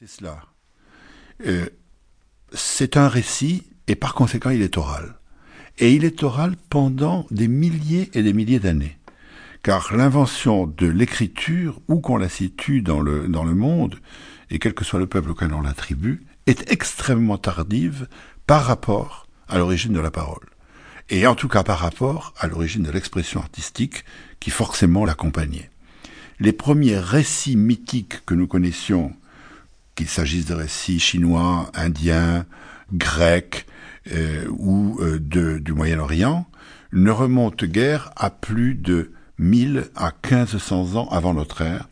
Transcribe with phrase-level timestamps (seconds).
[0.00, 0.44] C'est cela.
[1.44, 1.66] Euh,
[2.52, 5.18] c'est un récit et par conséquent il est oral.
[5.78, 8.96] Et il est oral pendant des milliers et des milliers d'années.
[9.64, 13.98] Car l'invention de l'écriture, où qu'on la situe dans le, dans le monde,
[14.50, 18.06] et quel que soit le peuple auquel on l'attribue, est extrêmement tardive
[18.46, 20.46] par rapport à l'origine de la parole.
[21.10, 24.04] Et en tout cas par rapport à l'origine de l'expression artistique
[24.38, 25.70] qui forcément l'accompagnait.
[26.38, 29.12] Les premiers récits mythiques que nous connaissions,
[29.98, 32.46] qu'il s'agisse de récits chinois, indiens,
[32.92, 33.66] grecs
[34.12, 36.46] euh, ou euh, du Moyen-Orient,
[36.92, 41.88] ne remontent guère à plus de 1000 à 1500 ans avant notre ère.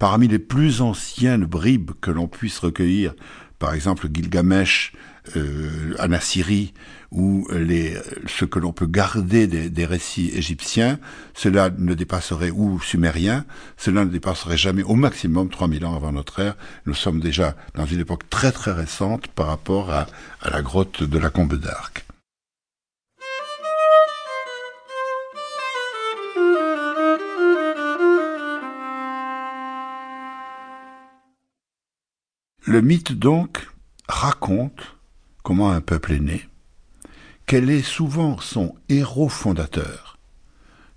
[0.00, 3.14] Parmi les plus anciennes bribes que l'on puisse recueillir,
[3.60, 4.92] par exemple Gilgamesh
[5.36, 6.74] euh, en Assyrie
[7.10, 7.96] ou les,
[8.26, 10.98] ce que l'on peut garder des, des, récits égyptiens,
[11.32, 13.44] cela ne dépasserait, ou sumériens,
[13.76, 16.56] cela ne dépasserait jamais au maximum 3000 ans avant notre ère.
[16.86, 20.06] Nous sommes déjà dans une époque très très récente par rapport à,
[20.42, 22.04] à la grotte de la Combe d'Arc.
[32.66, 33.68] Le mythe donc
[34.08, 34.93] raconte
[35.44, 36.48] comment un peuple est né,
[37.46, 40.18] quel est souvent son héros fondateur?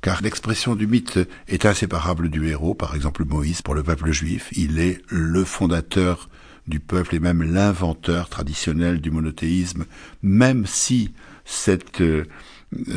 [0.00, 4.48] Car l'expression du mythe est inséparable du héros, par exemple Moïse pour le peuple juif,
[4.52, 6.30] il est le fondateur
[6.68, 9.84] du peuple et même l'inventeur traditionnel du monothéisme,
[10.22, 11.12] même si
[11.44, 12.24] cette, euh,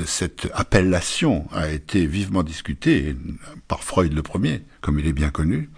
[0.05, 3.15] cette appellation a été vivement discutée
[3.67, 5.71] par Freud le premier, comme il est bien connu,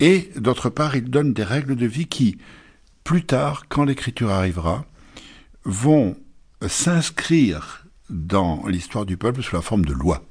[0.00, 2.38] et d'autre part il donne des règles de vie qui,
[3.04, 4.86] plus tard, quand l'écriture arrivera,
[5.64, 6.16] vont
[6.66, 10.24] s'inscrire dans l'histoire du peuple sous la forme de lois.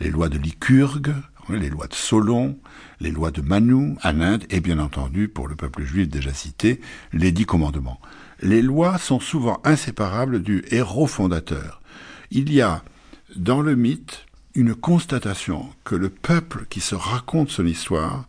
[0.00, 1.14] Les lois de Lycurgue,
[1.48, 2.58] les lois de Solon,
[3.00, 6.80] les lois de Manu en Inde, et bien entendu, pour le peuple juif déjà cité,
[7.12, 8.00] les dix commandements.
[8.40, 11.80] Les lois sont souvent inséparables du héros fondateur.
[12.30, 12.82] Il y a
[13.36, 18.26] dans le mythe une constatation que le peuple qui se raconte son histoire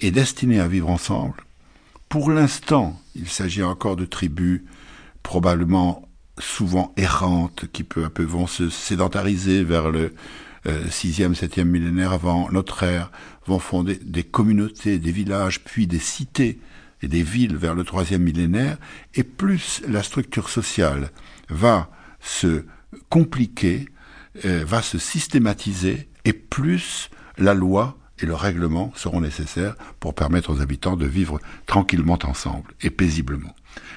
[0.00, 1.44] est destiné à vivre ensemble.
[2.08, 4.62] Pour l'instant, il s'agit encore de tribus
[5.24, 6.08] probablement
[6.38, 10.14] souvent errantes, qui peu à peu vont se sédentariser vers le
[10.66, 13.10] euh, sixième, septième millénaire avant notre ère,
[13.46, 16.60] vont fonder des communautés, des villages, puis des cités
[17.02, 18.78] et des villes vers le troisième millénaire,
[19.14, 21.10] et plus la structure sociale
[21.48, 22.64] va se
[23.08, 23.88] compliquer,
[24.44, 30.52] euh, va se systématiser, et plus la loi et le règlement seront nécessaires pour permettre
[30.52, 33.54] aux habitants de vivre tranquillement ensemble et paisiblement.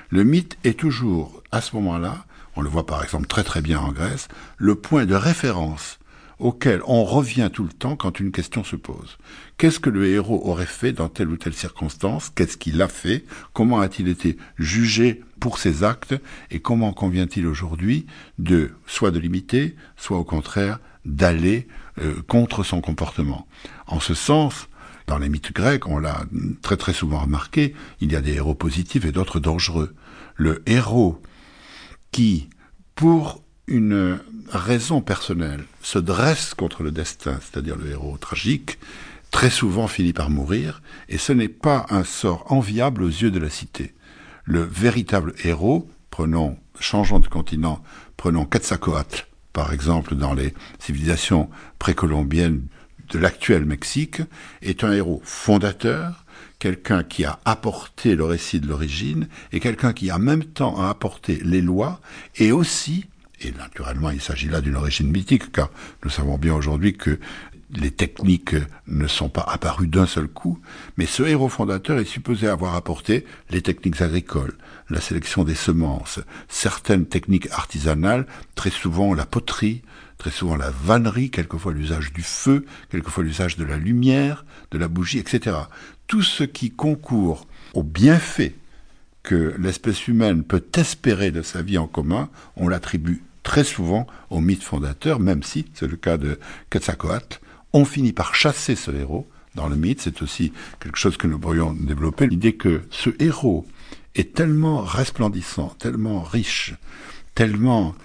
[0.10, 2.26] Le mythe est toujours, à ce moment-là,
[2.56, 4.28] on le voit par exemple très très bien en Grèce,
[4.58, 6.00] le point de référence
[6.40, 9.18] auquel on revient tout le temps quand une question se pose.
[9.58, 12.30] Qu'est-ce que le héros aurait fait dans telle ou telle circonstance?
[12.30, 13.26] Qu'est-ce qu'il a fait?
[13.54, 16.16] Comment a-t-il été jugé pour ses actes?
[16.52, 18.06] Et comment convient-il aujourd'hui
[18.38, 21.68] de soit de l'imiter, soit au contraire d'aller
[22.00, 23.48] euh, contre son comportement
[23.88, 24.68] En ce sens,
[25.08, 26.26] dans les mythes grecs, on l'a
[26.62, 29.96] très très souvent remarqué, il y a des héros positifs et d'autres dangereux.
[30.36, 31.20] Le héros
[32.12, 32.50] qui,
[32.94, 34.20] pour une
[34.50, 38.78] raison personnelle, se dresse contre le destin, c'est-à-dire le héros tragique,
[39.32, 43.40] très souvent finit par mourir, et ce n'est pas un sort enviable aux yeux de
[43.40, 43.94] la cité.
[44.44, 47.84] Le véritable héros, prenons, changeons de continent,
[48.16, 49.27] prenons Quetzalcoatl,
[49.58, 52.62] par exemple, dans les civilisations précolombiennes
[53.10, 54.22] de l'actuel Mexique,
[54.62, 56.26] est un héros fondateur,
[56.60, 60.90] quelqu'un qui a apporté le récit de l'origine, et quelqu'un qui en même temps a
[60.90, 62.00] apporté les lois,
[62.36, 63.08] et aussi,
[63.42, 65.72] et naturellement il s'agit là d'une origine mythique, car
[66.04, 67.20] nous savons bien aujourd'hui que
[67.76, 68.56] les techniques
[68.88, 70.60] ne sont pas apparues d'un seul coup,
[70.98, 74.58] mais ce héros fondateur est supposé avoir apporté les techniques agricoles,
[74.90, 78.26] la sélection des semences, certaines techniques artisanales,
[78.56, 79.82] très souvent la poterie,
[80.18, 84.88] très souvent la vannerie, quelquefois l'usage du feu, quelquefois l'usage de la lumière, de la
[84.88, 85.58] bougie, etc.
[86.08, 88.56] Tout ce qui concourt au bienfait
[89.24, 94.40] que l'espèce humaine peut espérer de sa vie en commun, on l'attribue très souvent au
[94.40, 96.40] mythe fondateur, même si, c'est le cas de
[96.70, 97.40] Quetzalcoatl,
[97.74, 100.02] on finit par chasser ce héros dans le mythe.
[100.02, 103.66] C'est aussi quelque chose que nous pourrions développer, l'idée que ce héros
[104.16, 106.76] est tellement resplendissant, tellement riche,
[107.36, 107.96] tellement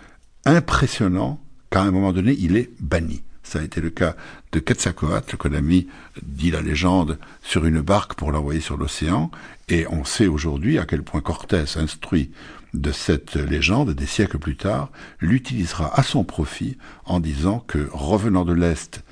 [0.44, 3.22] impressionnant qu'à un moment donné, il est banni.
[3.42, 4.14] Ça a été le cas
[4.52, 5.88] de Quetzalcoatl, qu'on a mis,
[6.22, 9.30] dit la légende, sur une barque pour l'envoyer sur l'océan.
[9.68, 12.30] Et on sait aujourd'hui à quel point Cortés, instruit
[12.72, 18.44] de cette légende, des siècles plus tard, l'utilisera à son profit en disant que, revenant
[18.44, 19.02] de l'Est,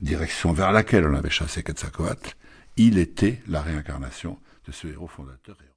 [0.00, 2.30] direction vers laquelle on avait chassé Quetzalcoatl,
[2.76, 5.58] il était la réincarnation de ce héros fondateur.